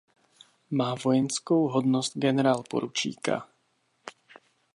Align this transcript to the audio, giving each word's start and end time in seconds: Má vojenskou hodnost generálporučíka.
Má 0.71 0.95
vojenskou 0.95 1.67
hodnost 1.67 2.17
generálporučíka. 2.17 3.47